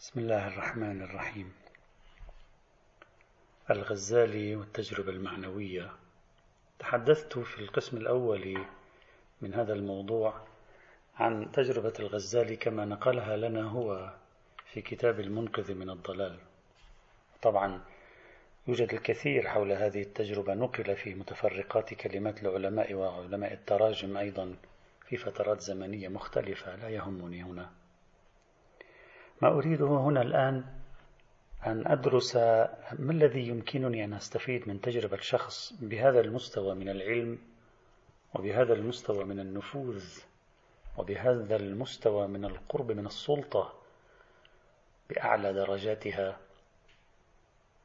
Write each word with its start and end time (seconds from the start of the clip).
بسم 0.00 0.20
الله 0.20 0.48
الرحمن 0.48 1.02
الرحيم. 1.02 1.52
الغزالي 3.70 4.56
والتجربة 4.56 5.10
المعنوية. 5.10 5.92
تحدثت 6.78 7.38
في 7.38 7.58
القسم 7.58 7.96
الأول 7.96 8.66
من 9.40 9.54
هذا 9.54 9.72
الموضوع 9.72 10.46
عن 11.16 11.52
تجربة 11.52 11.92
الغزالي 12.00 12.56
كما 12.56 12.84
نقلها 12.84 13.36
لنا 13.36 13.62
هو 13.62 14.14
في 14.72 14.80
كتاب 14.80 15.20
المنقذ 15.20 15.74
من 15.74 15.90
الضلال. 15.90 16.38
طبعا 17.42 17.80
يوجد 18.68 18.94
الكثير 18.94 19.48
حول 19.48 19.72
هذه 19.72 20.02
التجربة. 20.02 20.54
نقل 20.54 20.96
في 20.96 21.14
متفرقات 21.14 21.94
كلمات 21.94 22.42
العلماء 22.42 22.94
وعلماء 22.94 23.52
التراجم 23.52 24.16
أيضا 24.16 24.56
في 25.08 25.16
فترات 25.16 25.60
زمنية 25.60 26.08
مختلفة. 26.08 26.76
لا 26.76 26.88
يهمني 26.88 27.42
هنا. 27.42 27.79
ما 29.42 29.48
أريده 29.48 29.86
هنا 29.86 30.22
الآن 30.22 30.64
أن 31.66 31.86
أدرس 31.86 32.36
ما 32.98 33.12
الذي 33.12 33.48
يمكنني 33.48 34.04
أن 34.04 34.12
أستفيد 34.12 34.68
من 34.68 34.80
تجربة 34.80 35.18
شخص 35.20 35.72
بهذا 35.82 36.20
المستوى 36.20 36.74
من 36.74 36.88
العلم 36.88 37.38
وبهذا 38.34 38.72
المستوى 38.72 39.24
من 39.24 39.40
النفوذ 39.40 40.04
وبهذا 40.98 41.56
المستوى 41.56 42.28
من 42.28 42.44
القرب 42.44 42.92
من 42.92 43.06
السلطة 43.06 43.74
بأعلى 45.10 45.52
درجاتها 45.52 46.38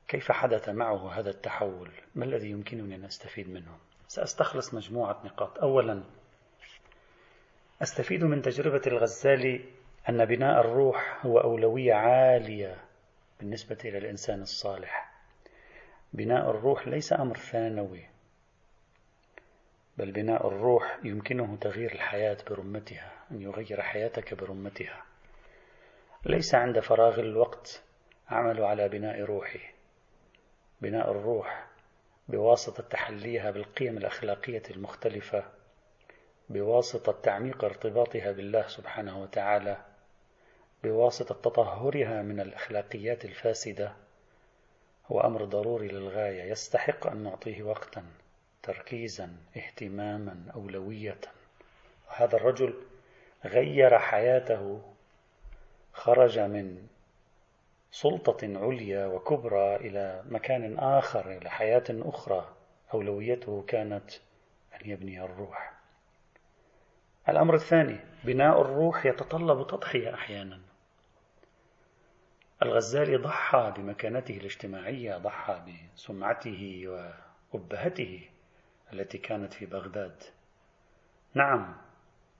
كيف 0.07 0.31
حدث 0.31 0.69
معه 0.69 1.19
هذا 1.19 1.29
التحول؟ 1.29 1.91
ما 2.15 2.25
الذي 2.25 2.49
يمكنني 2.49 2.95
أن 2.95 3.05
أستفيد 3.05 3.49
منه؟ 3.49 3.77
سأستخلص 4.07 4.73
مجموعة 4.73 5.21
نقاط. 5.25 5.59
أولا 5.59 6.03
أستفيد 7.81 8.23
من 8.23 8.41
تجربة 8.41 8.81
الغزالي 8.87 9.65
أن 10.09 10.25
بناء 10.25 10.59
الروح 10.59 11.25
هو 11.25 11.39
أولوية 11.39 11.93
عالية 11.93 12.77
بالنسبة 13.39 13.77
إلى 13.85 13.97
الإنسان 13.97 14.41
الصالح. 14.41 15.11
بناء 16.13 16.49
الروح 16.49 16.87
ليس 16.87 17.13
أمر 17.13 17.37
ثانوي، 17.37 18.05
بل 19.97 20.11
بناء 20.11 20.47
الروح 20.47 20.99
يمكنه 21.03 21.57
تغيير 21.57 21.91
الحياة 21.91 22.37
برمتها، 22.49 23.11
أن 23.31 23.41
يغير 23.41 23.81
حياتك 23.81 24.33
برمتها. 24.33 25.03
ليس 26.25 26.55
عند 26.55 26.79
فراغ 26.79 27.19
الوقت 27.19 27.83
أعمل 28.31 28.63
على 28.63 28.89
بناء 28.89 29.21
روحي. 29.21 29.61
بناء 30.81 31.11
الروح 31.11 31.65
بواسطة 32.27 32.83
تحليها 32.83 33.51
بالقيم 33.51 33.97
الأخلاقية 33.97 34.63
المختلفة 34.71 35.43
بواسطة 36.49 37.21
تعميق 37.21 37.63
ارتباطها 37.63 38.31
بالله 38.31 38.67
سبحانه 38.67 39.21
وتعالى 39.21 39.94
بواسطة 40.85 41.35
تطهرها 41.35 42.21
من 42.21 42.39
الأخلاقيات 42.39 43.25
الفاسدة 43.25 43.93
هو 45.07 45.21
أمر 45.21 45.45
ضروري 45.45 45.87
للغاية. 45.87 46.43
يستحق 46.43 47.07
أن 47.07 47.23
نعطيه 47.23 47.63
وقتا 47.63 48.03
تركيزا 48.63 49.29
اهتماما 49.57 50.51
أولوية. 50.55 51.21
وهذا 52.07 52.35
الرجل 52.35 52.73
غير 53.45 53.99
حياته 53.99 54.81
خرج 55.93 56.39
من 56.39 56.87
سلطة 57.91 58.37
عليا 58.43 59.05
وكبرى 59.05 59.75
إلى 59.75 60.23
مكان 60.29 60.79
آخر 60.79 61.31
إلى 61.31 61.49
حياة 61.49 61.83
أخرى. 61.89 62.49
أولويته 62.93 63.63
كانت 63.67 64.11
أن 64.75 64.89
يبني 64.89 65.21
الروح. 65.23 65.73
الأمر 67.29 67.55
الثاني 67.55 67.99
بناء 68.23 68.61
الروح 68.61 69.05
يتطلب 69.05 69.67
تضحية 69.67 70.13
أحيانا. 70.13 70.59
الغزالي 72.63 73.15
ضحى 73.15 73.73
بمكانته 73.77 74.37
الاجتماعية 74.37 75.17
ضحى 75.17 75.61
بسمعته 75.95 76.83
وأبهته 77.53 78.29
التي 78.93 79.17
كانت 79.17 79.53
في 79.53 79.65
بغداد. 79.65 80.23
نعم 81.33 81.75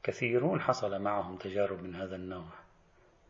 كثيرون 0.03 0.61
حصل 0.61 1.01
معهم 1.01 1.37
تجارب 1.37 1.83
من 1.83 1.95
هذا 1.95 2.15
النوع. 2.15 2.49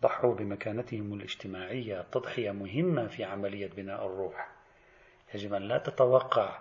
ضحوا 0.02 0.36
بمكانتهم 0.36 1.14
الاجتماعية 1.14 2.02
تضحية 2.12 2.52
مهمة 2.52 3.08
في 3.08 3.24
عملية 3.24 3.68
بناء 3.68 4.06
الروح. 4.06 4.50
يجب 5.34 5.54
أن 5.54 5.62
لا 5.62 5.78
تتوقع 5.78 6.60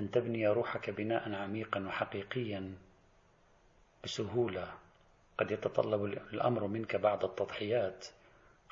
أن 0.00 0.10
تبني 0.10 0.48
روحك 0.48 0.90
بناء 0.90 1.34
عميقا 1.34 1.86
وحقيقيا 1.86 2.74
بسهولة. 4.04 4.72
قد 5.38 5.50
يتطلب 5.50 6.04
الأمر 6.04 6.66
منك 6.66 6.96
بعد 6.96 7.24
التضحيات. 7.24 8.06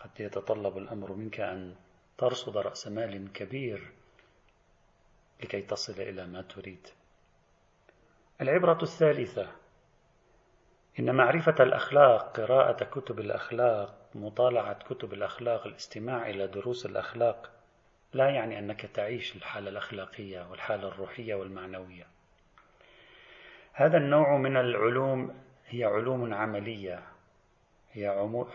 قد 0.04 0.20
يتطلب 0.20 0.78
الأمر 0.78 1.12
منك 1.12 1.40
أن 1.40 1.74
ترصد 2.18 2.56
رأس 2.56 2.88
مال 2.88 3.32
كبير 3.32 3.92
لكي 5.42 5.62
تصل 5.62 6.02
إلى 6.02 6.26
ما 6.26 6.42
تريد. 6.42 6.88
العبرة 8.40 8.78
الثالثة 8.82 9.48
إن 10.98 11.14
معرفة 11.14 11.54
الأخلاق، 11.60 12.40
قراءة 12.40 12.84
كتب 12.84 13.20
الأخلاق، 13.20 13.94
مطالعة 14.14 14.78
كتب 14.78 15.12
الأخلاق، 15.12 15.66
الاستماع 15.66 16.30
إلى 16.30 16.46
دروس 16.46 16.86
الأخلاق، 16.86 17.50
لا 18.12 18.30
يعني 18.30 18.58
أنك 18.58 18.86
تعيش 18.86 19.36
الحالة 19.36 19.70
الأخلاقية 19.70 20.50
والحالة 20.50 20.88
الروحية 20.88 21.34
والمعنوية. 21.34 22.06
هذا 23.72 23.96
النوع 23.96 24.36
من 24.36 24.56
العلوم 24.56 25.34
هي 25.66 25.84
علوم 25.84 26.34
عملية 26.34 27.02
هي 27.92 28.06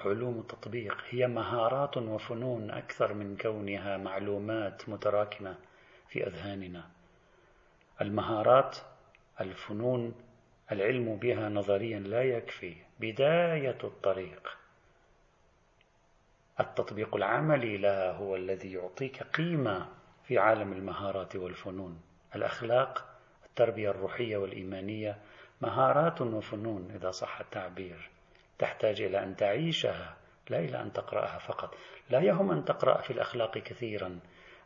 علوم 0.06 0.42
تطبيق 0.42 0.98
هي 1.10 1.28
مهارات 1.28 1.98
وفنون 1.98 2.72
أكثر 2.72 3.14
من 3.14 3.38
كونها 3.38 3.98
معلومات 3.98 4.90
متراكمة 4.90 5.56
في 6.08 6.28
أذهاننا. 6.28 6.90
المهارات 8.02 8.78
الفنون 9.42 10.16
العلم 10.72 11.16
بها 11.16 11.50
نظريا 11.50 12.00
لا 12.00 12.24
يكفي. 12.24 12.76
بداية 13.00 13.78
الطريق. 13.84 14.58
التطبيق 16.60 17.16
العملي 17.16 17.78
لها 17.78 18.12
هو 18.12 18.36
الذي 18.36 18.74
يعطيك 18.74 19.24
قيمة 19.24 19.88
في 20.24 20.38
عالم 20.38 20.74
المهارات 20.74 21.36
والفنون. 21.36 22.02
الأخلاق 22.36 23.06
التربية 23.46 23.90
الروحية 23.90 24.38
والإيمانية 24.38 25.18
مهارات 25.62 26.22
وفنون 26.22 26.92
إذا 26.96 27.12
صح 27.12 27.40
التعبير. 27.40 28.13
تحتاج 28.64 29.02
إلى 29.02 29.24
أن 29.24 29.36
تعيشها 29.36 30.18
لا 30.50 30.60
إلى 30.60 30.82
أن 30.82 30.94
تقرأها 30.94 31.38
فقط. 31.38 31.76
لا 32.10 32.20
يهم 32.20 32.52
أن 32.52 32.66
تقرأ 32.66 33.02
في 33.02 33.14
الأخلاق 33.14 33.58
كثيرا. 33.58 34.20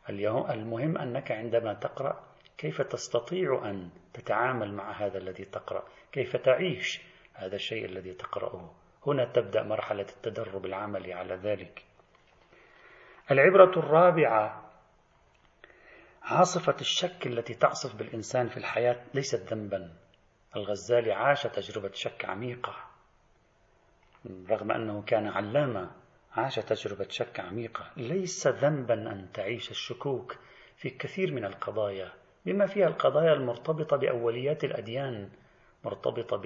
المهم 0.09 0.97
أنك 0.97 1.31
عندما 1.31 1.73
تقرأ 1.73 2.23
كيف 2.57 2.81
تستطيع 2.81 3.69
أن 3.69 3.89
تتعامل 4.13 4.73
مع 4.73 4.91
هذا 4.91 5.17
الذي 5.17 5.45
تقرأ؟ 5.45 5.83
كيف 6.11 6.35
تعيش 6.35 7.01
هذا 7.33 7.55
الشيء 7.55 7.85
الذي 7.85 8.13
تقرأه؟ 8.13 8.71
هنا 9.07 9.25
تبدأ 9.25 9.63
مرحلة 9.63 10.05
التدرب 10.09 10.65
العملي 10.65 11.13
على 11.13 11.35
ذلك. 11.35 11.85
العبرة 13.31 13.79
الرابعة 13.79 14.71
عاصفة 16.21 16.75
الشك 16.81 17.27
التي 17.27 17.53
تعصف 17.53 17.95
بالإنسان 17.95 18.47
في 18.47 18.57
الحياة 18.57 19.03
ليست 19.13 19.53
ذنبا. 19.53 19.93
الغزالي 20.55 21.11
عاش 21.11 21.43
تجربة 21.43 21.91
شك 21.93 22.25
عميقة. 22.25 22.96
رغم 24.49 24.71
أنه 24.71 25.01
كان 25.01 25.27
علامة 25.27 25.91
عاش 26.31 26.55
تجربة 26.55 27.07
شك 27.09 27.39
عميقة 27.39 27.91
ليس 27.97 28.47
ذنبا 28.47 28.93
أن 28.93 29.31
تعيش 29.33 29.71
الشكوك 29.71 30.37
في 30.75 30.89
كثير 30.89 31.33
من 31.33 31.45
القضايا 31.45 32.11
بما 32.45 32.65
فيها 32.65 32.87
القضايا 32.87 33.33
المرتبطة 33.33 33.97
بأوليات 33.97 34.63
الأديان 34.63 35.29
مرتبطة 35.85 36.37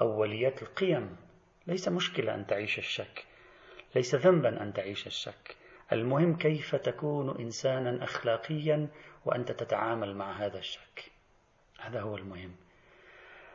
بأوليات 0.00 0.62
القيم. 0.62 1.16
ليس 1.66 1.88
مشكلة 1.88 2.34
أن 2.34 2.46
تعيش 2.46 2.78
الشك 2.78 3.26
ليس 3.94 4.14
ذنبا 4.14 4.62
أن 4.62 4.72
تعيش 4.72 5.06
الشك. 5.06 5.56
المهم 5.92 6.36
كيف 6.36 6.74
تكون 6.76 7.40
إنسانا 7.40 8.04
أخلاقيا 8.04 8.88
وأنت 9.24 9.52
تتعامل 9.52 10.16
مع 10.16 10.32
هذا 10.32 10.58
الشك. 10.58 11.12
هذا 11.80 12.00
هو 12.00 12.16
المهم. 12.16 12.56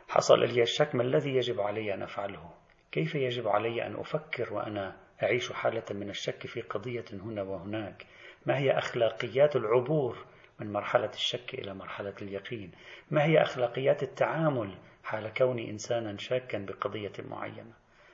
حصل 0.08 0.38
لي 0.40 0.62
الشك 0.62 0.94
ما 0.94 1.02
الذي 1.02 1.36
يجب 1.36 1.60
علي 1.60 1.94
أن 1.94 2.02
أفعله؟ 2.02 2.50
كيف 2.92 3.14
يجب 3.14 3.48
علي 3.48 3.86
أن 3.86 3.94
أفكر 3.94 4.54
وأنا 4.54 4.96
أعيش 5.22 5.52
حالة 5.52 5.84
من 5.90 6.10
الشك 6.10 6.46
في 6.46 6.60
قضية 6.60 7.04
هنا 7.12 7.42
وهناك؟ 7.42 8.06
ما 8.46 8.58
هي 8.58 8.78
أخلاقيات 8.78 9.56
العبور 9.56 10.24
من 10.58 10.72
مرحلة 10.72 11.10
الشك 11.14 11.54
إلى 11.54 11.74
مرحلة 11.74 12.14
اليقين؟ 12.22 12.72
ما 13.10 13.24
هي 13.24 13.42
أخلاقيات 13.42 14.02
التعامل 14.02 14.74
حال 15.04 15.34
كوني 15.34 15.70
إنسانا 15.70 16.18
شاكا 16.18 16.58
بقضية 16.58 17.12
معينة؟ 17.18 17.72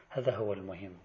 هذا 0.08 0.36
هو 0.36 0.52
المهم. 0.52 0.96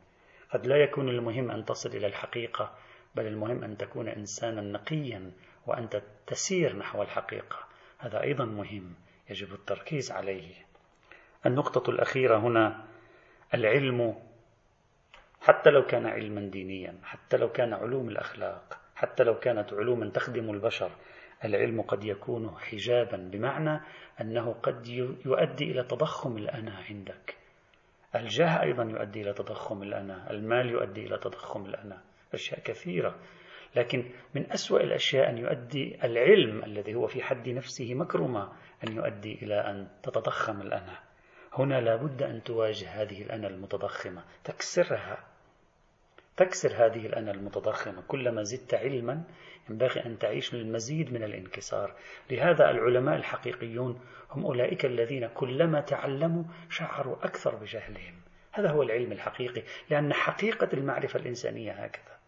قد 0.54 0.68
لا 0.68 0.76
يكون 0.76 1.10
المهم 1.10 1.52
أن 1.52 1.66
تصل 1.66 1.90
إلى 1.90 2.08
الحقيقة 2.08 2.76
بل 3.16 3.28
المهم 3.28 3.64
أن 3.64 3.78
تكون 3.78 4.08
إنسانا 4.08 4.62
نقيا 4.62 5.32
وأنت 5.68 6.02
تسير 6.28 6.76
نحو 6.76 7.02
الحقيقة. 7.02 7.60
هذا 7.98 8.22
أيضا 8.22 8.46
مهم 8.46 8.94
يجب 9.30 9.54
التركيز 9.54 10.12
عليه. 10.12 10.54
النقطة 11.46 11.90
الأخيرة 11.90 12.38
هنا 12.38 12.89
العلم 13.54 14.16
حتى 15.42 15.70
لو 15.70 15.86
كان 15.86 16.06
علما 16.06 16.42
دينيا 16.42 16.96
حتى 17.04 17.38
لو 17.38 17.52
كان 17.52 17.74
علوم 17.74 18.10
الأخلاق 18.10 18.80
حتى 18.96 19.24
لو 19.24 19.40
كانت 19.40 19.74
علوما 19.74 20.10
تخدم 20.10 20.50
البشر 20.50 20.92
العلم 21.46 21.82
قد 21.82 22.04
يكون 22.04 22.56
حجابا 22.60 23.18
بمعنى 23.18 23.82
أنه 24.22 24.54
قد 24.64 24.88
يؤدي 25.26 25.72
إلى 25.72 25.84
تضخم 25.84 26.38
الأنا 26.38 26.84
عندك. 26.90 27.36
الجاه 28.16 28.62
أيضا 28.62 28.84
يؤدي 28.84 29.22
إلى 29.22 29.34
تضخم 29.34 29.84
الأنا 29.84 30.32
المال 30.32 30.70
يؤدي 30.70 31.06
إلى 31.06 31.18
تضخم 31.18 31.66
الأنا 31.66 32.02
أشياء 32.34 32.60
كثيرة. 32.60 33.16
لكن 33.76 34.06
من 34.36 34.52
أسوأ 34.52 34.80
الأشياء 34.80 35.30
أن 35.30 35.38
يؤدي 35.38 35.98
العلم 36.04 36.64
الذي 36.64 36.96
هو 36.96 37.08
في 37.08 37.24
حد 37.24 37.50
نفسه 37.50 37.94
مكرمة 37.94 38.54
أن 38.88 38.96
يؤدي 38.96 39.40
إلى 39.42 39.56
أن 39.56 39.88
تتضخم 40.04 40.62
الأنا. 40.62 41.00
هنا 41.54 41.82
لابد 41.82 42.24
أن 42.24 42.44
تواجه 42.44 42.90
هذه 43.02 43.22
الأنا 43.22 43.48
المتضخمة. 43.48 44.24
تكسرها. 44.44 45.24
تكسر 46.38 46.86
هذه 46.86 47.06
الأنا 47.06 47.32
المتضخمة. 47.32 48.04
كلما 48.08 48.44
زدت 48.44 48.74
علما 48.74 49.24
ينبغي 49.70 50.06
أن 50.06 50.18
تعيش 50.18 50.54
المزيد 50.54 51.14
من 51.14 51.24
الانكسار. 51.24 51.96
لهذا 52.32 52.70
العلماء 52.72 53.16
الحقيقيون 53.16 54.02
هم 54.32 54.46
أولئك 54.46 54.86
الذين 54.86 55.28
كلما 55.28 55.82
تعلموا 55.82 56.44
شعروا 56.70 57.26
أكثر 57.26 57.56
بجهلهم. 57.56 58.16
هذا 58.52 58.70
هو 58.70 58.84
العلم 58.84 59.12
الحقيقي. 59.12 59.64
لأن 59.90 60.14
حقيقة 60.14 60.70
المعرفة 60.74 61.20
الإنسانية 61.20 61.72
هكذا. 61.72 62.20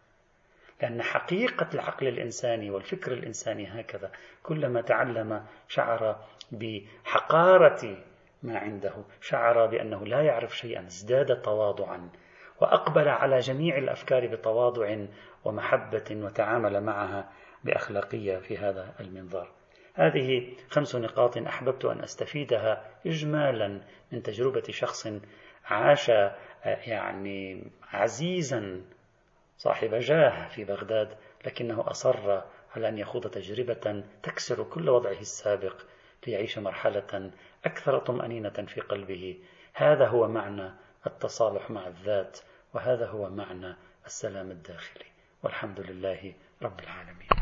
لأن 0.81 1.01
حقيقة 1.01 1.69
العقل 1.73 2.07
الإنساني 2.07 2.71
والفكر 2.71 3.13
الإنساني 3.13 3.67
هكذا. 3.67 4.11
كلما 4.43 4.81
تعلم 4.81 5.45
شعر 5.67 6.25
بحقارة 6.51 8.10
ما 8.43 8.57
عنده. 8.57 8.93
شعر 9.21 9.65
بأنه 9.65 10.05
لا 10.05 10.21
يعرف 10.21 10.57
شيئا 10.57 10.87
ازداد 10.87 11.41
تواضعا 11.41 12.09
وأقبل 12.61 13.07
على 13.07 13.39
جميع 13.39 13.77
الأفكار 13.77 14.27
بتواضع 14.27 14.97
ومحبة 15.45 16.05
وتعامل 16.11 16.81
معها 16.83 17.31
بأخلاقية 17.63 18.37
في 18.37 18.57
هذا 18.57 18.93
المنظار. 18.99 19.51
هذه 19.93 20.53
خمس 20.69 20.95
نقاط 20.95 21.37
أحببت 21.37 21.85
أن 21.85 22.03
أستفيدها 22.03 22.85
إجمالا 23.05 23.81
من 24.11 24.23
تجربة 24.23 24.63
شخص 24.69 25.07
عاش 25.65 26.11
يعني 26.65 27.71
عزيزا 27.91 28.81
صاحب 29.57 29.93
جاه 29.93 30.47
في 30.47 30.63
بغداد 30.63 31.17
لكنه 31.45 31.83
أصر 31.91 32.41
على 32.75 32.87
أن 32.87 32.97
يخوض 32.97 33.27
تجربة 33.27 34.03
تكسر 34.23 34.63
كل 34.63 34.89
وضعه 34.89 35.19
السابق. 35.19 35.75
ليعيش 36.27 36.57
مرحلة 36.57 37.31
أكثر 37.65 37.99
طمأنينة 37.99 38.49
في 38.49 38.81
قلبه. 38.81 39.39
هذا 39.73 40.07
هو 40.07 40.27
معنى 40.27 40.71
التصالح 41.07 41.71
مع 41.71 41.87
الذات 41.87 42.39
وهذا 42.73 43.07
هو 43.07 43.29
معنى 43.29 43.75
السلام 44.05 44.51
الداخلي. 44.51 45.05
والحمد 45.43 45.79
لله 45.79 46.33
رب 46.61 46.79
العالمين. 46.79 47.40